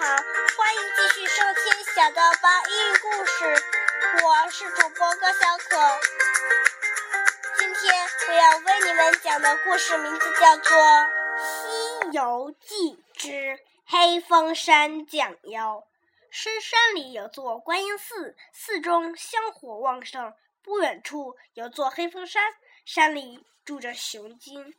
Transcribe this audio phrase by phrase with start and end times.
[0.00, 0.04] 好，
[0.56, 3.64] 欢迎继续收听小豆包英语故事。
[4.22, 5.76] 我是主播高小可。
[7.58, 10.76] 今天我要为你们讲的故事名字叫做
[11.42, 15.74] 《西游记之黑风山降妖》。
[16.30, 20.32] 深山里有座观音寺，寺中香火旺盛。
[20.62, 22.54] 不远处有座黑风山，
[22.84, 24.76] 山里住着雄精。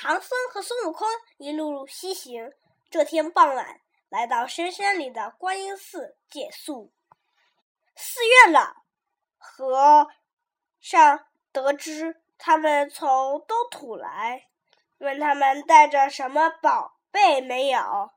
[0.00, 1.08] 唐僧和孙悟空
[1.38, 2.52] 一路西行。
[2.88, 6.92] 这天傍晚，来到深山里的观音寺借宿。
[7.96, 8.84] 寺院了，
[9.38, 10.06] 和
[10.78, 14.46] 尚得知他们从东土来，
[14.98, 18.12] 问他们带着什么宝贝没有。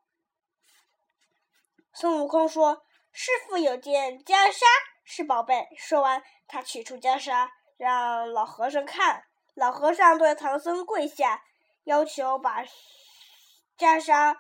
[1.94, 4.62] 孙悟空说：“师傅有件袈裟
[5.04, 9.24] 是宝贝。”说完，他取出袈裟，让老和尚看。
[9.55, 11.44] 老和尚对唐僧跪下，
[11.84, 12.63] 要求把
[13.77, 14.38] 袈裟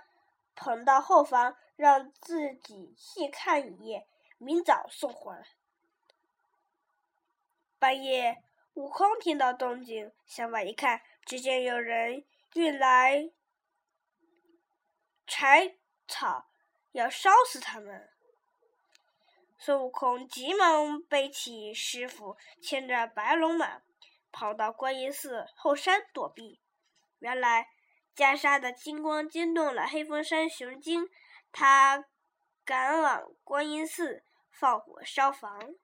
[0.55, 5.45] 捧到后房，让自己细看一眼，明早送还。
[7.79, 8.43] 半夜，
[8.75, 13.31] 悟空听到动静，向外一看，只见有人运来
[15.25, 15.75] 柴
[16.07, 16.47] 草。
[16.93, 18.09] 要烧死他们！
[19.57, 23.81] 孙悟空急忙背起师傅，牵着白龙马，
[24.29, 26.59] 跑到观音寺后山躲避。
[27.21, 27.67] 原来
[28.15, 31.07] 袈裟的金光惊动了黑风山雄精，
[31.51, 32.03] 他
[32.65, 35.75] 赶往观音寺放火烧房。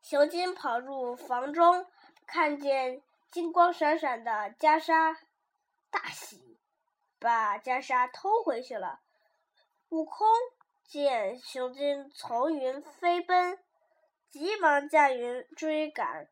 [0.00, 1.84] 雄精跑入房中，
[2.26, 5.16] 看见金光闪闪的袈裟，
[5.90, 6.56] 大喜。
[7.20, 9.00] 把袈裟偷回去了。
[9.88, 10.28] 悟空
[10.84, 13.58] 见雄精从云飞奔，
[14.30, 16.28] 急忙驾云追赶，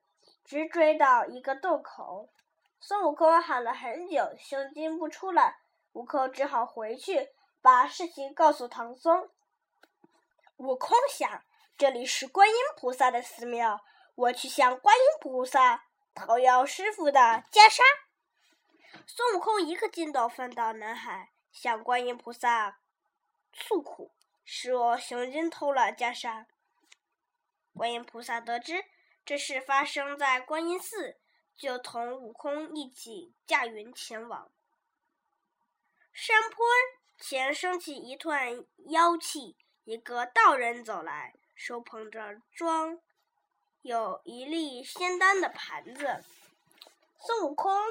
[0.46, 2.30] 直追到一个洞口。
[2.78, 5.58] 孙悟空喊了很久，雄精不出来，
[5.92, 7.30] 悟空只好回去
[7.60, 9.28] 把事情告诉唐僧。
[10.58, 11.42] 悟空想，
[11.76, 13.80] 这里是观音菩萨的寺庙，
[14.14, 17.20] 我去向观音菩萨讨要师傅的
[17.50, 17.80] 袈裟。
[19.04, 22.78] 孙悟空一个筋斗翻到南海，向观音菩萨
[23.52, 24.12] 诉苦，
[24.44, 26.46] 说熊精偷了袈裟。
[27.74, 28.84] 观音菩萨得知
[29.26, 31.18] 这事发生在观音寺，
[31.54, 34.50] 就同悟空一起驾云前往。
[36.12, 36.64] 山坡
[37.18, 43.00] 前升起一团妖气，一个道人走来，手捧着装
[43.82, 46.24] 有一粒仙丹的盘子。
[47.18, 47.82] 孙悟空。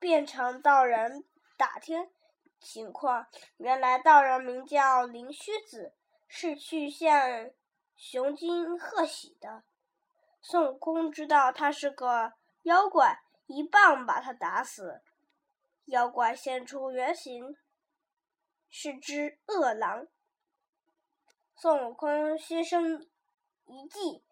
[0.00, 1.24] 变成道人
[1.56, 2.10] 打听
[2.60, 5.94] 情况，原来道人名叫灵虚子，
[6.28, 7.50] 是去向
[7.96, 9.64] 雄精贺喜的。
[10.46, 12.34] 孙悟空知道他是个
[12.64, 15.00] 妖怪，一棒把他打死。
[15.86, 17.56] 妖怪现出原形，
[18.68, 20.06] 是只恶狼。
[21.56, 23.08] 孙悟空心生
[23.64, 24.22] 一计，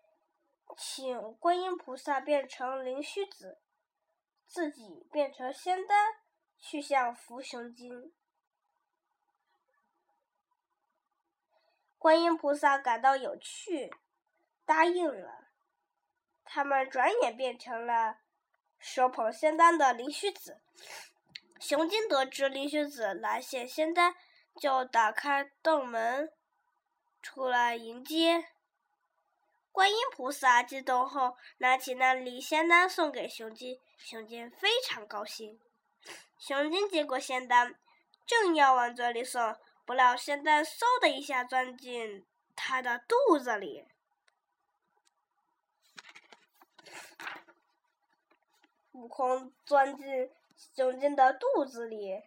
[0.76, 3.62] 请观音菩萨变成灵虚子。
[4.46, 6.16] 自己变成仙丹，
[6.58, 8.12] 去向伏熊精。
[11.96, 13.90] 观音菩萨感到有趣，
[14.66, 15.41] 答应了。
[16.54, 18.18] 他们转眼变成了
[18.78, 20.60] 手捧仙丹的灵虚子。
[21.58, 24.14] 熊精得知灵虚子来献仙丹，
[24.60, 26.30] 就打开洞门
[27.22, 28.48] 出来迎接。
[29.70, 35.58] 观音菩萨激动后，拿起那粒仙丹送给熊精，熊精非常高兴。
[36.38, 37.74] 熊精接过仙丹，
[38.26, 43.88] 正要往嘴里送，不料仙丹嗖的一下钻进他的肚子里。
[48.92, 50.30] 悟空钻进
[50.74, 52.22] 熊精的肚子里，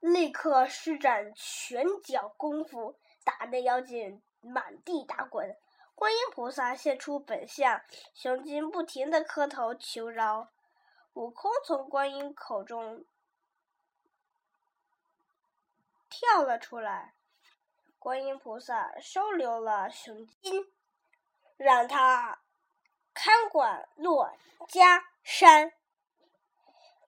[0.00, 5.56] 立刻施展拳脚功夫，打得妖精满地打滚。
[5.94, 7.82] 观音菩萨现出本相，
[8.14, 10.48] 熊精不停的磕头求饶。
[11.14, 13.04] 悟空从观音口中
[16.08, 17.14] 跳了出来，
[17.98, 20.72] 观音菩萨收留了熊精，
[21.56, 22.42] 让他
[23.14, 24.30] 看管珞
[24.68, 25.72] 珈山。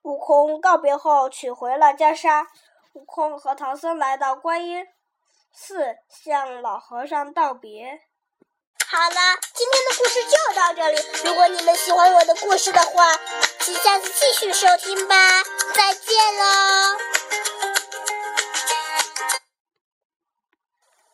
[0.02, 2.46] 悟空告别后，取回了袈裟。
[2.92, 4.86] 悟空和唐僧来到观音
[5.52, 8.02] 寺，向老和尚道别。
[8.86, 9.16] 好了，
[9.54, 11.00] 今天的故事就到这里。
[11.24, 13.16] 如果你们喜欢我的故事的话，
[13.60, 15.16] 请下次继续收听吧。
[15.74, 17.13] 再见喽！